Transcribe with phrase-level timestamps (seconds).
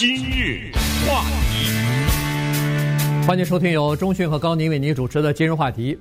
[0.00, 0.72] 今日
[1.06, 5.94] 话题，欢迎收听由中讯和高宁为您主持的今日话题。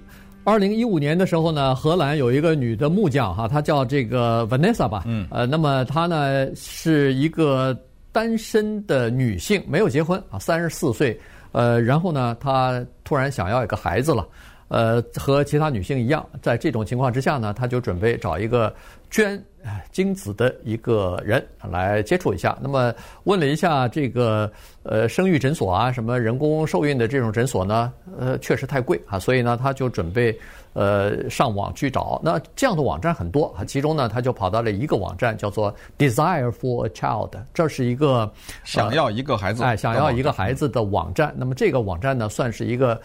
[0.45, 7.77] 二零一五年的时候呢，荷兰有一个女的木匠哈，她叫这个 Vanessa 吧，嗯，呃，那么她呢是一个
[8.13, 11.20] 单身的女性，没有结婚啊，三十四岁，
[11.52, 14.26] 呃，然后呢，她突然想要一个孩子了，
[14.70, 18.73] 呃，和其他女性一样，在这种情况之下呢，她就准备找一个
[19.09, 19.44] 捐。
[19.91, 22.94] 精子的一个人来接触一下，那么
[23.25, 24.49] 问了一下这个
[24.84, 27.91] 呃生育诊所啊，什么人工受孕的这种诊所呢？
[28.17, 30.35] 呃，确实太贵啊，所以呢，他就准备
[30.71, 32.21] 呃上网去找。
[32.23, 38.31] 那这样的网站很多啊，其中呢，他就跑到了一个网站，叫做 Desire for a Child，这是一个、呃、
[38.63, 41.35] 想要一个孩子，哎，想要一个孩子的网站。
[41.37, 42.99] 那么这个网站呢，算是一个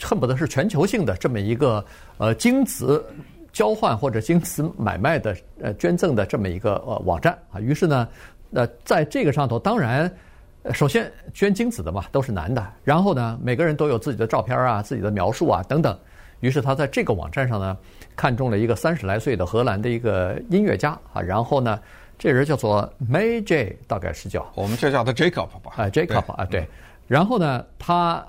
[0.00, 1.84] 恨不得是全球性的这么一个
[2.16, 3.04] 呃精子。
[3.56, 8.06] 交换或者精子买卖的呃捐赠的这么一个呃网站啊，于是呢，
[8.52, 10.12] 呃，在这个上头，当然，
[10.74, 15.98] 首先捐精子的嘛都是男的，然后呢，每个人都有自己的照片啊、自己的描述啊等等。
[16.40, 17.74] 于是他在这个网站上呢，
[18.14, 21.80] 看中了一个三十来岁的荷兰的一个音乐家啊，然后呢，
[22.18, 26.68] 这人叫做 May J，大概是叫我们就叫他 Jacob 吧，啊 Jacob 啊对，
[27.08, 28.22] 然后呢，他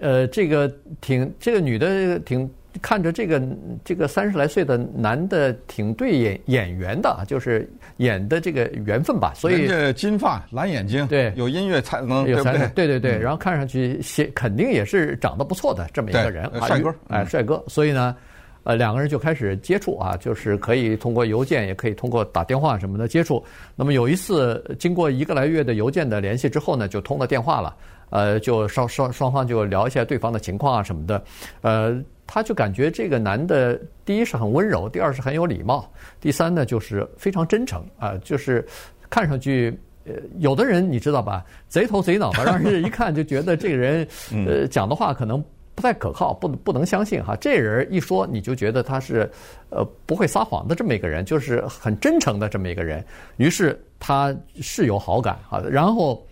[0.00, 0.68] 呃这个
[1.00, 2.50] 挺这个女的挺。
[2.80, 3.42] 看着这个
[3.84, 9.32] 这个三十来岁的男的挺对眼演员的，就是演的这个缘分吧。
[9.34, 13.18] 所以这金发蓝眼睛，对，有音乐才能，有才能，对对对。
[13.18, 14.00] 嗯、然后看上去
[14.34, 17.62] 肯定也是长得不错的这么一个人，帅哥，哎，帅哥。
[17.68, 18.16] 所以呢，
[18.62, 23.44] 呃，两个人就开始接触啊，就是可以通过邮件，也可以通过打电话什么的接触。
[23.76, 27.76] 那么有一次，经过一个来月的邮件的联系之后呢，就通了电话了。
[28.08, 31.22] 呃，就双双双方就聊一下对方的情况啊什么的，
[31.60, 32.02] 呃。
[32.34, 35.86] 他就感觉这个男的，第一是很温柔，第二是很有礼貌，
[36.18, 38.66] 第三呢就是非常真诚啊，就是
[39.10, 44.08] 看上去，呃，有的人你知道吧，贼头贼脑的，让人一看就觉得这个人，
[44.48, 47.36] 呃，讲的话可能不太可靠，不不能相信哈。
[47.36, 49.30] 这人一说你就觉得他是，
[49.68, 53.04] 呃，不会撒谎的这么一个人，就是很真诚的这么一个人。
[53.36, 56.26] 于是他是有好感啊，然后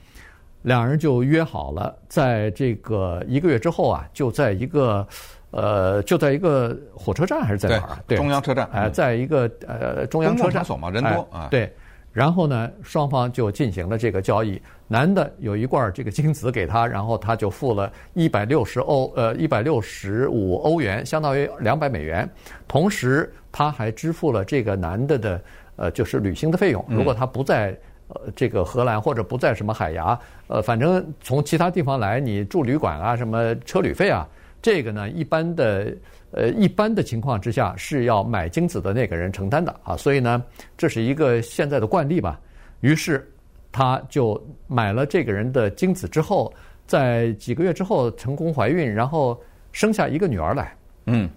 [0.63, 5.07] 两人就约好了，在这个一个月之后啊，就在一个。
[5.51, 7.99] 呃，就在一个火车站还是在哪儿？
[8.07, 8.69] 对，中央车站。
[8.73, 10.65] 哎，在一个呃中央车站。
[10.65, 11.49] 所嘛，人多啊。
[11.51, 11.73] 对，
[12.13, 14.61] 然后呢，双方就进行了这个交易。
[14.87, 22.29] 男的有一罐这个精子给他，然后他就付了一百六十欧，呃，一百六十五欧元，相当于两百美元。
[22.67, 25.41] 同时，他还支付了这个男的的
[25.77, 26.85] 呃，就是旅行的费用。
[26.89, 27.77] 如果他不在
[28.09, 30.19] 呃这个荷兰或者不在什么海牙，
[30.49, 34.29] 呃，反正从其他地方来，你住旅馆啊，什么车旅费啊。
[34.63, 35.97] 这个呢，一般的，
[36.33, 40.43] 呃，一般的情况之下是要买精子的那个人承担的啊，所以呢，
[40.77, 42.39] 这是一个现在的惯例吧。
[42.81, 43.27] 于是，
[43.73, 46.53] 他就买了这个人的精子之后，
[46.87, 49.41] 在几个月之后成功怀孕，然后
[49.73, 50.77] 生下一个女儿来。
[51.07, 51.29] 嗯，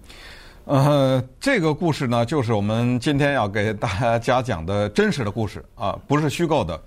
[0.64, 6.78] 呃，这个故事呢，就是我们今天要给大家讲的真实的故事啊，不是虚构的。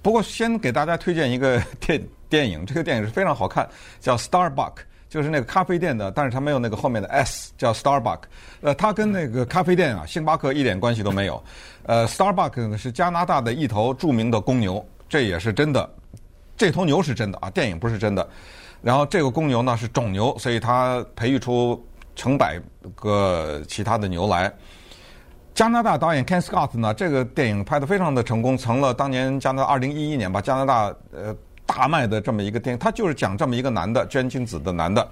[0.00, 3.68] 不过先给大家推荐一个 电电影，这个电影是非常好看，
[3.98, 4.74] 叫《Starbuck》。
[5.12, 8.22] 就是那个咖啡店的，但是它没有那个后面的 S，叫 Starbucks。
[8.62, 11.44] 呃，它跟那个咖啡店啊，星巴克一点关系都没有。
[11.82, 15.86] 呃，Starbuck 呢是加拿大的一头著名的公牛，这也是真的。
[16.56, 18.26] 这头牛是真的啊，电影不是真的。
[18.80, 21.78] 然后这个公牛呢是种牛，所以它培育出
[22.16, 22.58] 成百
[22.94, 24.50] 个其他的牛来。
[25.52, 31.36] 加拿大导演 Ken Scott 呢，这个电影拍得非常的成功，成了当年加拿大二零一一年吧，加拿大呃。
[31.74, 35.08] 大卖的这么一个电影，他就是讲这么一个男的捐精子的男的，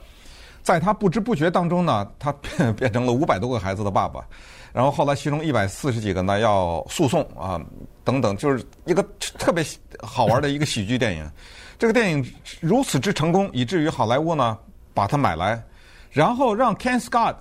[0.63, 4.23] 在他不知不觉当中呢，他变 变成了五百多个孩子的爸爸，
[4.71, 7.59] 然后后来其中一百四十几个呢要诉讼啊
[8.05, 9.03] 等等，就是一个
[9.39, 9.65] 特别
[10.01, 11.31] 好玩的一个喜剧电影。
[11.79, 14.59] 这个电影如此之成功，以至于好莱坞呢
[14.93, 15.63] 把它买来，
[16.11, 17.37] 然后让 Ken Scott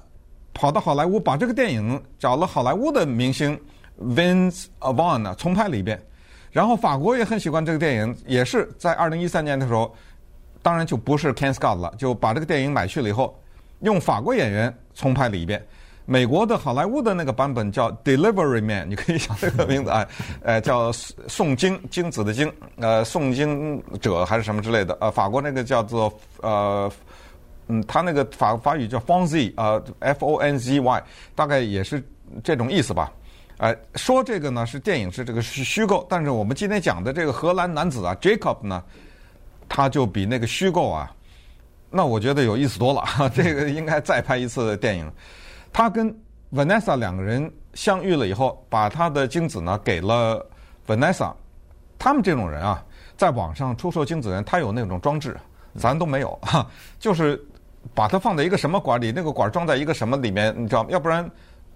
[0.53, 3.59] 跑到好莱坞把这个电影找了好莱坞的明星
[4.01, 6.01] Vince Vaughn 呢重拍了一遍。
[6.52, 9.94] 然后法国也很喜欢这个电影，也是在二零一三年的时候，
[10.62, 13.40] 当然就不是 Ken Scott 了，就把这个电影买去了以后，
[13.81, 15.63] 用法国演员重拍了一遍。
[16.06, 20.07] 美国的好莱坞的那个版本叫 Delivery Man，你可以想这个名字 啊，
[20.42, 24.98] 呃，叫诵经精子的经，呃，诵经者还是什么之类的。
[25.00, 26.12] 呃，法国那个叫做
[26.42, 26.92] 呃，
[27.68, 31.04] 嗯，他那个法法语叫 Fonzy 啊，F O N Z Y，
[31.36, 32.04] 大概也是
[32.44, 33.12] 这种意思吧。
[33.60, 38.82] 哎，说这个呢是电影是这个是虚构，但是我们今天讲的这个荷兰男子啊，Jacob 呢，
[39.68, 41.12] 他就比那个虚构啊，
[41.90, 43.04] 那我觉得有意思多了。
[43.36, 45.12] 这个应该再拍一次电影。
[45.74, 46.16] 他跟
[46.54, 50.44] Vanessa 两个人相遇了以后，把他的精子呢给了
[50.88, 51.34] Vanessa。
[51.98, 52.82] 他们这种人啊，
[53.18, 55.36] 在网上出售精子人，他有那种装置，
[55.76, 56.66] 咱都没有哈，
[56.98, 57.38] 就是
[57.94, 60.90] 把它放在一个什么管里，那个管装在一个什么里面，你知道吗？
[60.92, 61.30] 要不然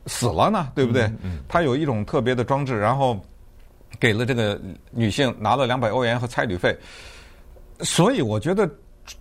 [0.06, 1.12] 死了呢，对不对？
[1.48, 3.20] 他有一种特别的装置，然后
[4.00, 4.60] 给了这个
[4.92, 6.78] 女性拿了两百欧元和差旅费，
[7.80, 8.70] 所以我觉得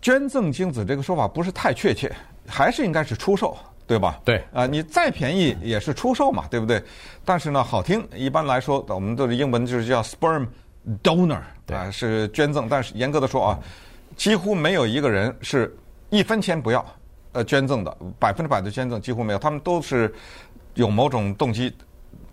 [0.01, 2.11] 捐赠精子这个说法不是太确切，
[2.47, 3.57] 还是应该是出售。
[3.85, 4.21] 对吧？
[4.25, 6.83] 对啊，你再便宜也是出售嘛，对不对？
[7.27, 10.47] 但是呢，好听，一般来说，我们都是英文就是叫 sperm
[11.03, 12.69] donor，对啊，是捐赠。
[12.71, 13.59] 但是严格的说啊，
[14.17, 15.77] 几乎没有一个人是
[16.09, 16.87] 一分钱不要
[17.33, 20.15] 呃捐赠的，百分之百的捐赠几乎没有，他们都是
[20.75, 21.75] 有某种动机。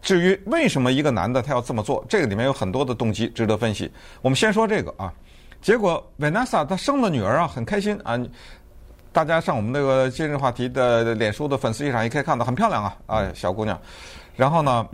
[0.01, 3.91] 至于为什么一个男的他要这么做，这个里面有很多的动机值得分析。
[4.21, 5.13] 我们先说这个啊，
[5.61, 8.17] 结果 Vanessa 她生了女儿啊，很开心啊。
[9.11, 13.77] 大家上我们那个今日话题的脸书的粉丝页上也可以看到，很漂亮啊，啊，小姑娘。
[14.35, 14.87] 然后呢，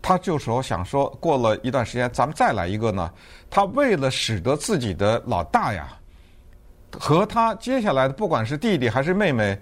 [0.00, 3.10] 她就说想说，过了一段时间，咱们再来一个呢。
[3.50, 5.88] 她为了使得自己的老大呀，
[6.92, 9.58] 和她接下来的不管是弟弟还是妹妹，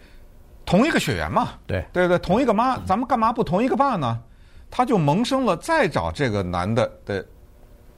[0.66, 4.20] 同一个血缘嘛，对对对，同一个妈，咱们干嘛不同一个爸呢？
[4.68, 7.24] 他就萌生了再找这个男的的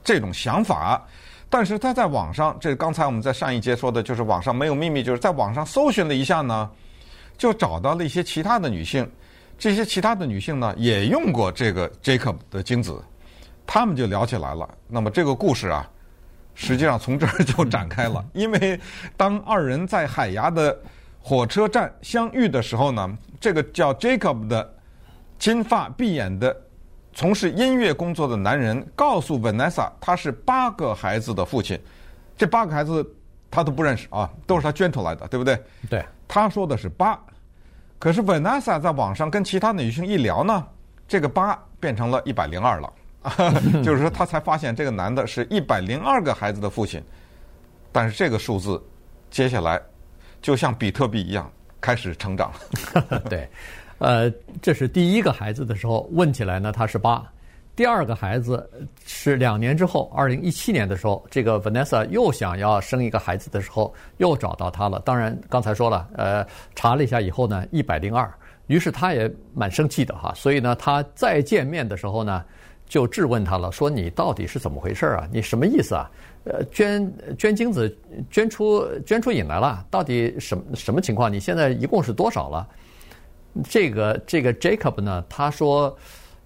[0.05, 1.03] 这种想法。
[1.49, 6.71] 但是他在网上，这刚才我们在上一节说的，就是网上没有秘密，就是在网上搜寻了一下呢，
[7.39, 9.11] 就找到了一些其他的女性，
[9.59, 13.03] 这些其他的女性呢也用过这个 Jacob 的精子，
[13.67, 14.69] 他们就聊起来了。
[14.87, 15.89] 那么这个故事啊，
[16.55, 18.79] 实际上从这儿就展开了，因为
[19.17, 20.79] 当二人在海牙的
[21.29, 24.75] 火车站相遇的时候呢，这个叫 Jacob 的
[25.39, 26.57] 金发碧眼的。
[27.13, 31.79] 从事音乐工作的男人告诉 Vanessa，他是八个孩子的父亲。
[32.35, 33.07] 这八个孩子
[33.51, 35.63] 他都不认识啊，都是他捐出来的，对不对？
[35.91, 36.03] 对。
[36.27, 37.21] 他说的是八，
[37.99, 40.67] 可是 Vanessa 在网上跟其他女性一聊呢，
[41.07, 42.93] 这个八变成了一百零二了，
[43.85, 47.05] 就是说他才发现这个男的是一百零二个孩子的父亲。
[47.93, 48.83] 但是这个数字
[49.31, 49.79] 接下来
[50.41, 51.51] 就像比特币一样
[51.81, 52.53] 开始成长。
[53.29, 53.49] 对。
[53.99, 54.33] 呃，
[54.63, 57.21] 这是第一个孩子的时候问起来呢，他是八。
[57.75, 58.69] 第二个孩子
[59.05, 65.01] 是两年之后，二零一七年的时候，这个 Vanessa 又想要生一个孩子的时候，又找到他了。
[65.01, 68.33] 当然，刚才说了，呃，查了一下以后呢，一百零二。
[68.69, 72.45] 于是他也蛮生气的哈，所以呢，他再见面的时候呢，
[72.87, 75.29] 就质问他了，说你到底是怎么回事啊？
[75.33, 76.09] 你什么意思啊？
[76.51, 77.95] 呃，捐捐精子
[78.31, 81.33] 捐出捐出瘾来了，到底什么什么情况？
[81.33, 82.67] 你现在一共是多少了？
[83.69, 85.97] 这个这个 Jacob 呢，他说，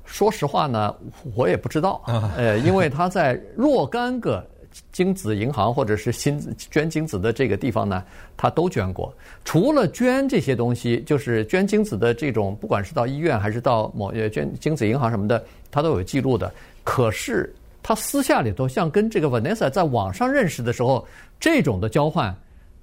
[0.04, 0.94] 说实话呢，
[1.37, 2.02] 我也不知道，
[2.37, 4.44] 呃，因为他在若干个
[4.90, 6.40] 精子银行或者是新
[6.70, 8.02] 捐精子的这个地方呢，
[8.37, 9.14] 他都捐过。
[9.44, 16.50] 除了捐这些东西，就是捐精子的这种，不管是到医院还是到某呃捐精子银行什么的，他都有记录的。
[16.82, 21.06] 可是他私下里头，像跟这个 Vanessa 在网上认识的时候，
[21.40, 22.34] 这种的交换。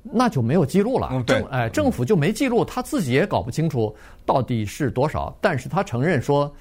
[0.02, 3.94] 那就没有记录了，嗯、对，哎，政府就没记录，他自己也搞不清楚
[4.26, 5.38] 到底是多少。
[5.42, 6.52] 但是他承认说，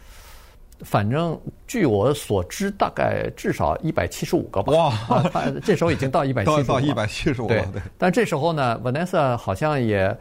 [0.81, 4.73] 反正据我所知，大概至少一百七十五个吧。
[4.73, 7.47] 哇，他 这时候已经到一百七十五，到一百七十五。
[7.47, 7.65] 对，
[7.97, 10.15] 但这时候呢，Vanessa 好像也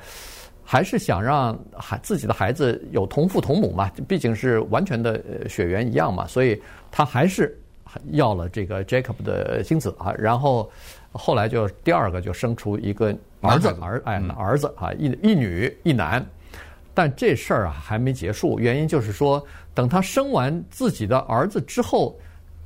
[0.63, 6.61] 还是想让孩自己的孩子有同父同母嘛，毕竟是完全的血缘一样嘛，所以
[6.91, 7.59] 他还是
[8.11, 10.69] 要了这个 Jacob 的精子啊，然后。
[11.13, 13.07] 后来就第二个就生出一个
[13.41, 16.23] 儿子，儿哎儿子啊，一一女一男，
[16.93, 22.15] 但这事儿啊还没结束，原因就是说，等他生完自己的儿子之后，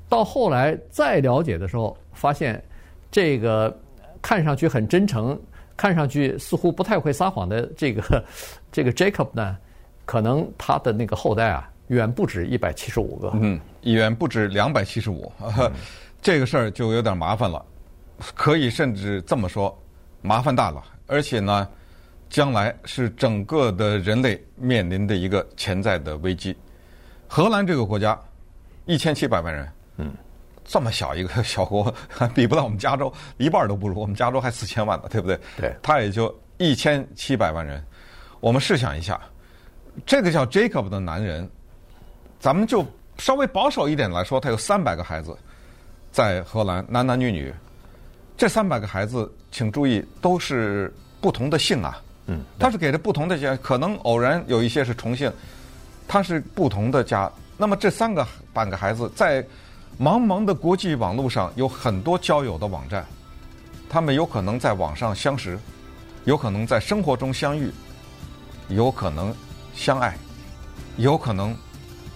[0.10, 2.62] 到后来再了解的时候，发现
[3.10, 3.74] 这个
[4.22, 5.40] 看上去很真诚，
[5.78, 8.22] 看上去似乎不太会撒谎的这个
[8.70, 9.56] 这个 Jacob 呢，
[10.04, 15.30] 可能他的那个后代啊远不止一百七十五个，嗯，远不止两百七十五，
[16.22, 17.64] 这个事儿就有点麻烦了。
[18.34, 19.78] 可以甚至这么说，
[20.22, 21.68] 麻烦大了，而且呢，
[22.30, 26.56] 将来是整个的人类面临的一个潜在的危机。
[27.28, 28.18] 荷兰这个国家
[28.86, 30.14] 一千七百万人，嗯，
[30.64, 34.00] 这么小一个小国，还 比不到我们加州，一半都不如。
[34.00, 35.38] 我们加州还四千万呢，对不对？
[35.58, 37.84] 对，他也就一千七百万人。
[38.40, 39.20] 我们试想一下，
[40.06, 41.50] 这个叫 Jacob 的男人，
[42.42, 42.84] 咱们就
[43.20, 45.38] 稍微保守一点来说，他有三百个孩子，
[46.12, 47.54] 在荷兰，男男女女。
[48.36, 52.02] 这三百个孩子，请注意，都是不同的姓啊。
[52.26, 55.32] 嗯，他是给的不同的家，可能偶然有一些是重姓，
[56.08, 57.32] 他是不同的家。
[57.58, 59.44] 那么这三个半个孩子，在
[60.00, 63.06] 茫茫的国际网络上有很多交友的网站，
[63.88, 65.60] 他们有可能在网上相识，
[66.24, 67.72] 有可能在生活中相遇，
[68.70, 69.32] 有可能
[69.76, 70.18] 相爱，
[70.98, 71.56] 有可能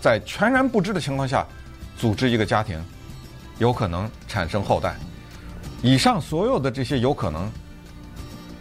[0.05, 1.43] 在全然不知的情况下
[1.97, 2.79] 组织一个家庭，
[3.57, 4.95] 有可能产生后代。
[5.81, 7.51] 以上所有的这些有可能，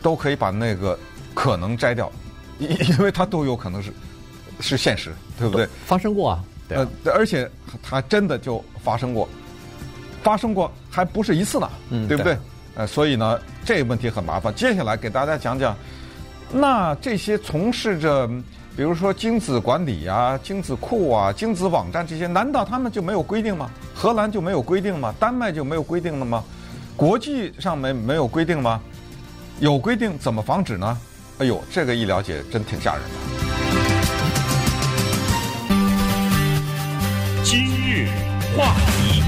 [0.00, 0.98] 都可以把那个
[1.34, 2.10] 可能摘掉，
[2.58, 3.92] 因因为它都有可能是
[4.58, 5.68] 是现实，对不对？
[5.84, 7.46] 发生过啊，对啊呃，而且
[7.82, 9.28] 它真的就发生过，
[10.22, 12.40] 发生过还不是一次呢，嗯对不对对？
[12.76, 14.54] 呃，所以呢，这个问题很麻烦。
[14.54, 15.76] 接下来给大家讲讲，
[16.50, 18.30] 那这些从事着，
[18.76, 23.70] 比如说精子管理啊、精子库啊、精子网站这些，难道他们就没有规定吗？
[23.94, 25.14] 荷兰就没有规定吗？
[25.16, 26.42] 丹麦就没有规定了吗？
[26.96, 28.80] 国际上没没有规定吗？
[29.60, 30.98] 有规定怎么防止呢？
[31.38, 33.08] 哎呦，这个一了解真挺吓人的。
[37.44, 38.08] 今日
[38.56, 39.22] 话题，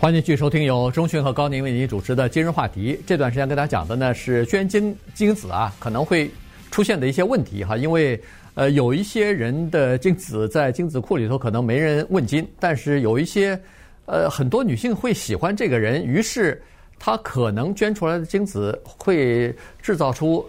[0.00, 3.00] 欢迎继续收听由中讯和高宁为您主持的今日话题。
[3.06, 6.28] 这段时间跟大家讲的呢是捐精精子啊可能会
[6.72, 8.20] 出现的一些问题哈，因为
[8.54, 13.56] 呃有一些人的精子在精子库里头可能没人问津，但是有一些
[14.06, 16.60] 呃很多女性会喜欢这个人，于是
[16.98, 20.44] 她可能捐出来的精子会制造出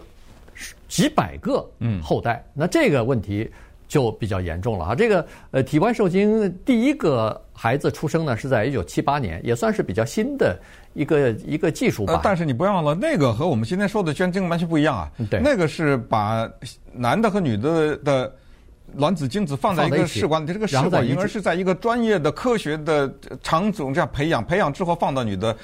[0.88, 2.00] 几百个嗯。
[2.02, 3.48] 后代，那这个问题
[3.86, 4.94] 就比较严重了啊。
[4.94, 10.58] 这个呃体外受精第一个孩子出生呢是在一九七八年，也算是比较新的
[10.92, 12.14] 一个一个技术吧。
[12.14, 15.10] 呃，但是你不要忘了，那个和我们今天说的捐精完全不一样啊。
[15.30, 16.50] 对那个是把
[16.92, 18.34] 男的和女的的
[18.96, 23.12] 卵子精子放在一个试管里，这个试管婴儿是在一个专业的科学的
[23.42, 25.56] 场种这样培养，培养之后放到女的，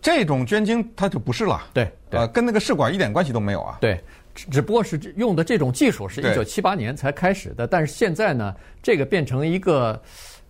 [0.00, 1.62] 这种捐精它就不是了。
[1.72, 3.78] 对对呃，跟那个试管一点关系都没有啊。
[3.80, 4.00] 对，
[4.34, 10.00] 只只不过是用的这种技术是一九七八年才开始的，但是现在呢，这个变成一个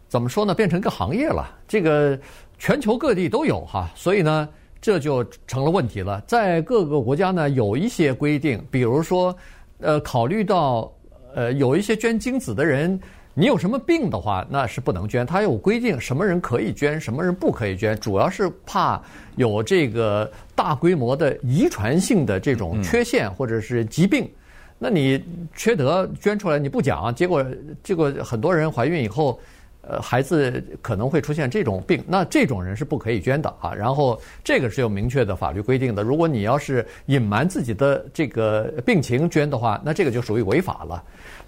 [0.09, 0.55] 怎么说呢？
[0.55, 1.59] 变成一个行业了。
[1.67, 2.19] 这个
[2.59, 4.49] 全球各地都有哈，所以呢，
[4.81, 6.23] 这就成了问题了。
[6.27, 9.37] 在各个国家呢，有一些规定，比如说，
[9.81, 10.93] 呃，考虑到
[11.35, 13.01] 呃有一些捐精子的人。
[13.35, 15.25] 你有什么病的话，那是不能捐。
[15.25, 19.01] 他有规定，什么人可以捐，什么人不可以捐，主要是怕
[19.37, 24.31] 有这个大规模的遗传性的这种缺陷或者是疾病。
[24.79, 25.25] 那你
[25.55, 27.43] 缺德捐出来你不讲，结果
[27.83, 29.41] 结果很多人怀孕以后，
[29.81, 33.73] 呃，孩子可能会出现这种病，那这种人是不可以捐的啊。
[33.73, 36.03] 然后这个是有明确的法律规定的。
[36.03, 41.03] 如果你要是隐瞒自己的这个病情捐的话，那这个就属于违法了。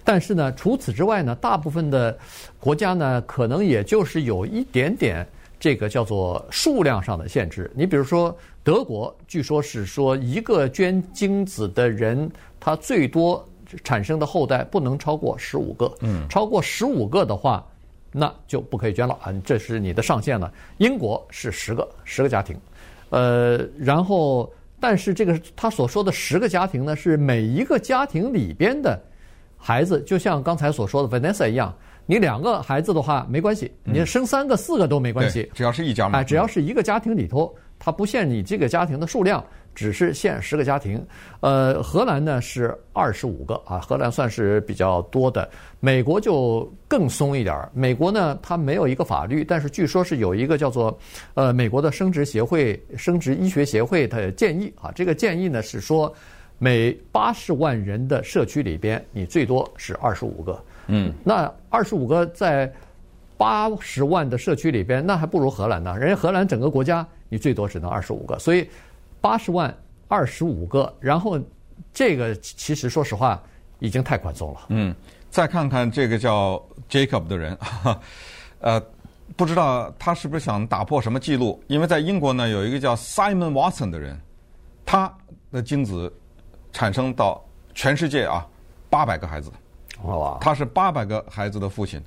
[0.05, 2.15] 但是呢，除此之外呢，大部分的
[2.59, 5.27] 国家呢，可能也就是有一点点
[5.59, 7.71] 这个叫做数量上的限制。
[7.73, 13.43] 你比如说德国，据说是说一个捐精子的人，他最多
[13.83, 15.91] 产生的后代不能超过十五个。
[16.01, 17.65] 嗯，超过十五个的话，
[18.11, 20.53] 那就不可以捐了啊，这是你的上限了。
[20.77, 22.55] 英国是十个，十个家庭，
[23.09, 29.01] 呃，然后但是这个他所说的十个家庭呢，是每一个家庭里边的。
[29.57, 31.73] 孩子就像刚才所说的 Vanessa 一样，
[32.05, 39.43] 你两个孩子的话没关系，你生三个、四个都没关系，只要是一家嘛，哎，只要是一个家庭里头，它不限你这个家庭的数量，
[39.73, 41.03] 只是限十个家庭。
[41.39, 45.49] 呃，荷兰呢是二十五个啊，荷兰算是比较多的。
[45.79, 50.95] 美国就更松一点儿，美国呢它没有一个法律，但是据说是有一个叫做
[51.33, 56.13] 呃美国的生殖协会、生殖医学协会的建议啊，这个建议呢是说。
[56.57, 60.63] 每八十万人的社区里边，你最多是二十五个。
[60.87, 62.71] 嗯，那二十五个在
[63.37, 65.97] 八十万的社区里边，那还不如荷兰呢。
[65.97, 68.69] 人家荷兰整个国家，你最多只能二十五个，所以
[69.19, 69.75] 八十万
[70.07, 71.37] 二十五个，然后
[71.93, 73.41] 这个其实说实话
[73.79, 74.61] 已经太宽松了。
[74.69, 74.95] 嗯，
[75.29, 77.57] 再看看这个叫 Jacob 的人，
[78.61, 78.81] 呃，
[79.35, 81.61] 不知道他是不是想打破什么记录？
[81.67, 84.17] 因为在英国呢，有一个叫 Simon Watson 的人，
[84.85, 85.13] 他
[85.51, 86.13] 的精子。
[86.75, 87.41] 产生到
[87.73, 88.45] 全世界啊，
[88.89, 89.49] 八百个孩子，
[90.03, 90.37] 哇！
[90.41, 92.03] 他是八百个孩子的父亲。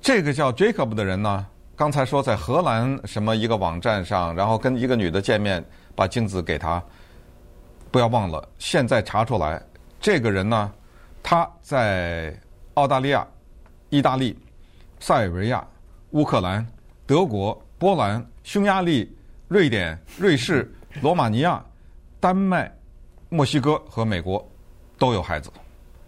[0.00, 5.62] 这个叫 Jacob 的人呢，刚才说在荷兰什么一个网站上，然后跟一个女的见面，
[5.94, 6.82] 把精子给他。
[7.90, 9.62] 不要忘了，现在查出来，
[10.00, 10.72] 这个人呢，
[11.22, 12.34] 他在
[12.72, 13.26] 澳大利亚、
[13.90, 14.34] 意大利、
[14.98, 15.62] 塞尔维亚、
[16.12, 16.66] 乌克兰、
[17.06, 19.14] 德国、波兰、匈牙利、
[19.46, 21.62] 瑞典、瑞士、罗马尼亚、
[22.18, 22.74] 丹麦。
[23.30, 24.46] 墨西哥和美国
[24.98, 25.50] 都有孩子，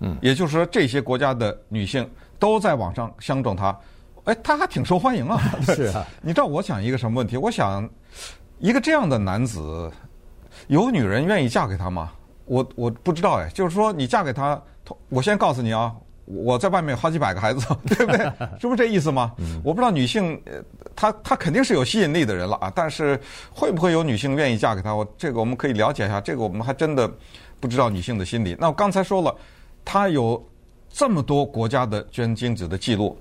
[0.00, 2.07] 嗯，也就是说这些国家的女性
[2.38, 3.75] 都在网上相中他，
[4.25, 5.41] 哎，他还挺受欢迎啊。
[5.75, 7.37] 是啊， 你知道我想一个什么问题？
[7.37, 7.88] 我想
[8.59, 9.91] 一个这样的男子，
[10.67, 12.12] 有女人愿意嫁给他吗？
[12.45, 14.61] 我我不知道哎，就是说你嫁给他，
[15.09, 18.19] 我先告诉你啊，我在外面有好几百个孩子， 对不对？
[18.61, 19.33] 是不是这意思吗？
[19.64, 20.41] 我不知道女性，
[20.95, 23.21] 她她肯定是有吸引力的人了啊，但是
[23.52, 24.95] 会不会有女性愿意嫁给他？
[24.95, 27.11] 我这个我们可以了解一下，这个我们还真的
[27.59, 28.57] 不知道女性的心理。
[28.59, 29.35] 那我刚才说了，
[29.85, 30.43] 他有
[30.88, 33.19] 这么多国家的捐精子的记录，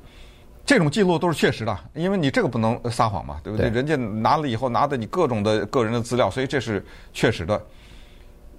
[0.65, 3.69] 这种记录都是确实的，因为你这个不能撒谎嘛，对不对？
[3.69, 7.59] 对人家拿了以后拿的你各种的个人的资料，所以这是确实的。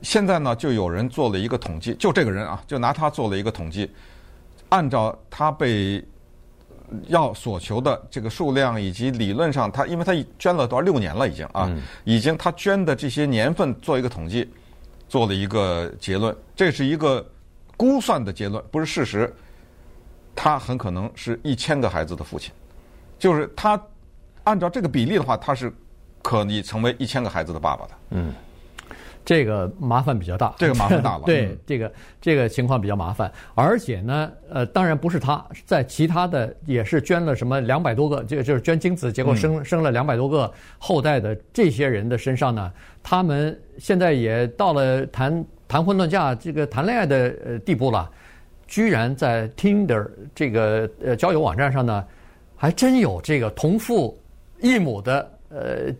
[0.03, 3.89] 现在呢，就有人做了一个统计，就这个人啊，就拿他做了一个统计，
[4.73, 6.03] 按照他被
[7.09, 11.71] 要所求的这个数量，以及理论上他，因为他捐了多少六年了已经啊，
[12.05, 14.51] 已经他捐的这些年份做一个统计，
[15.11, 17.23] 做了一个结论，这是一个
[17.77, 19.31] 估算的结论，不是事实。
[20.35, 22.51] 他很可能是一千个孩子的父亲，
[23.19, 23.79] 就是他
[24.45, 25.71] 按照这个比例的话，他是
[26.23, 27.93] 可以成为一千个孩子的爸爸的。
[28.13, 28.33] 嗯。
[29.25, 31.23] 这个麻烦比较大，这个麻烦大了。
[31.27, 48.11] 对，嗯、这个这个情况比较麻烦，而且呢，呃，当然不是他，在其他的也是捐了什么两百多个，就就是捐精子，结果生、嗯、生了两百多个后代的这些人的身上呢，他们现在也到了谈谈婚论嫁、这个谈恋爱的呃地步了，
[48.67, 52.05] 居然在 Tinder 这个呃交友网站上呢，
[52.57, 54.19] 还真有这个同父
[54.61, 55.32] 异母的。
[55.55, 55.95] 呃，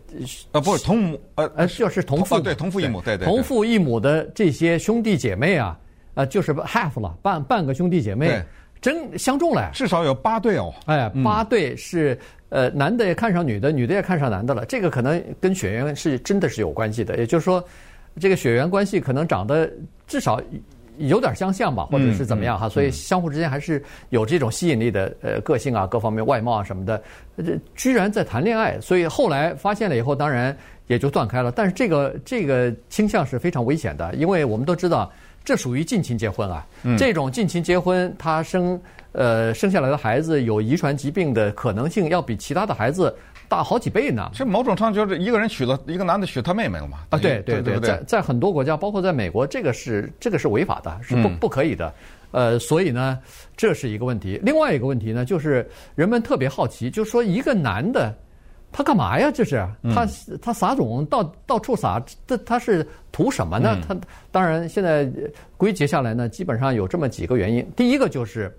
[0.51, 5.79] 呃，不是同母，呃呃，就是同父，对，同父异母，对对，同父异母的这些兄弟姐妹啊，
[6.15, 8.41] 呃，就是 half 了，半半个兄弟姐妹，
[8.81, 12.17] 真相中了，至少有八对哦，哎，八对是
[12.49, 17.63] 呃，男的也看上女的，女的也看上男的了，这个可能跟血缘是真的是有关系的，也就是说，
[18.19, 19.71] 这个血缘关系可能长得
[20.07, 20.41] 至少。
[20.97, 27.01] 有点相像吧，或者是怎么样哈，所以相互之间还是有这种吸引力的，呃，个性啊，各方面外貌啊什么的，
[27.37, 30.55] 这居然在谈恋爱，所以后来发现了以后，当然
[30.87, 31.51] 也就断开了。
[31.51, 35.11] 但是这个这个倾向是非常危险的，因为我们都知道
[35.43, 36.65] 这属于近亲结婚啊，
[36.97, 38.79] 这种近亲结婚，他生
[39.13, 43.13] 呃生下来的孩子有遗传疾病的可能性，要比其他的孩子。
[43.47, 44.29] 大好几倍呢！
[44.31, 46.99] 其实某种上就是一个人娶了一个男的娶他妹妹了嘛？
[47.09, 51.93] 啊，对对对，对对在在很多国家，包括在美国，这个是这个是违法的，是不不可以的。
[52.31, 53.19] 嗯、呃，所以呢，
[53.55, 54.39] 这是一个问题。
[54.41, 58.11] 另外一个问题呢，就是人们特别好奇，就说一个男的
[58.71, 59.29] 他干嘛呀？
[59.31, 60.07] 这是他
[60.41, 63.77] 他撒种到到处撒，这他是图什么呢？
[63.87, 63.95] 他
[64.31, 65.07] 当然现在
[65.57, 67.63] 归结下来呢，基本上有这么几个原因。
[67.75, 68.51] 第一个就是，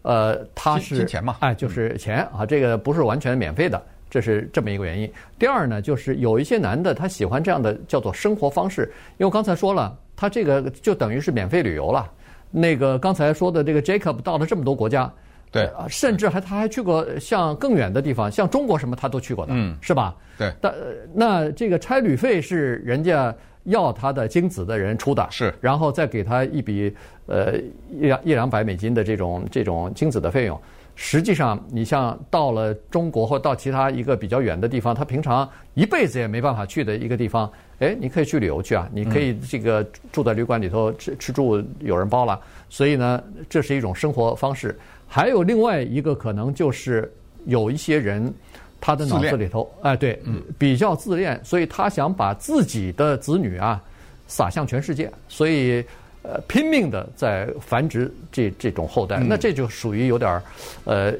[0.00, 1.36] 呃，他是金钱嘛？
[1.40, 3.82] 哎，就是钱啊，这个不是完全免费的。
[4.10, 5.10] 这是这么一个原因。
[5.38, 12.10] 第二呢，就是有一些男的他喜欢这样的叫做生活方式，因为我刚才说了，他这个就等于是免费旅游了。
[12.50, 15.12] 那个刚才说的这个 Jacob 到了这么多国家，
[15.50, 20.16] 对，甚至还他还去过像更远的地方，像中国什么他都去过的，嗯，是吧？
[20.38, 20.50] 对。
[20.60, 20.74] 但
[21.12, 26.94] 那这个差旅费是人家要他的精子的人出的，是，然后再给他一笔
[27.26, 27.58] 呃
[27.90, 30.58] 一两一两百美金的这种这种精子的费用。
[31.00, 44.76] 实际上，你像到了中国或到其他一个比较远的地方，他平常一辈子也没办法去的一个地方，哎，你可以去旅游去啊，你可以这个住在旅馆里头吃吃住有人包了，所以呢，这是一种生活方式。
[45.06, 47.08] 还有另外一个可能就是
[47.46, 48.34] 有一些人
[48.80, 50.20] 他的脑子里头，哎，对，
[50.58, 53.80] 比较自恋，所以他想把自己的子女啊
[54.26, 55.84] 撒向全世界，所以。
[56.30, 60.42] 呃，拼命的在繁殖这这种后代，嗯、那这就属于有点儿，
[60.84, 61.10] 呃，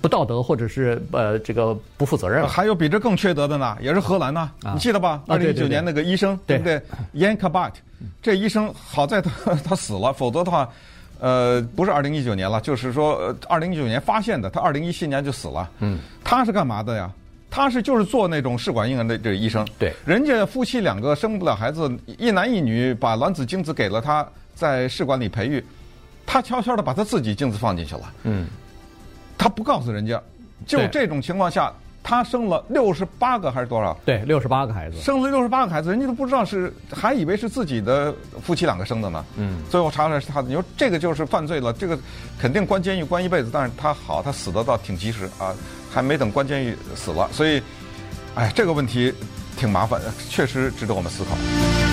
[0.00, 2.48] 不道德或者是呃这个不负责任了。
[2.48, 5.22] 还有比这更缺德的呢，也是荷兰呢，啊、你记得吧？
[5.28, 6.82] 二零一九年那个医生，对，不对
[7.12, 7.80] y a n k a b a t
[8.20, 10.68] 这医生好在他他死了，否则的话，
[11.20, 15.70] 呃，不是二零一九年了，就是说二零一九年发现的，他二零一七年就死了。
[15.78, 17.08] 嗯，他是干嘛的呀？
[17.48, 19.64] 他是就是做那种试管婴儿的这个医生。
[19.78, 24.26] 对，人家夫妻两个生不了孩子，一男一女把卵子精子给了他。
[24.60, 25.64] 在试管里培育，
[26.26, 28.12] 他悄悄的把他自己精子放进去了。
[28.24, 28.46] 嗯，
[29.38, 30.22] 他不告诉人家，
[30.66, 33.98] 就这种情况下，他生了六十八个还是多少？
[34.04, 39.24] 对，六十八个孩子，生了六十八个孩子，人家都不知道是，还以为是自己的夫妻两个生的呢。
[39.36, 40.48] 嗯，最后查出来是他的。
[40.48, 41.98] 你说这个就是犯罪了，这个
[42.38, 43.48] 肯定关监狱关一辈子。
[43.50, 45.54] 但是他好，他死的倒挺及时啊，
[45.90, 47.28] 还没等关监狱死了。
[47.32, 47.62] 所以，
[48.34, 49.12] 哎，这个问题
[49.56, 51.89] 挺麻烦，确实值得我们思考。